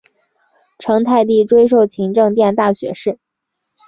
[0.79, 3.19] 成泰帝追授勤政殿大学士。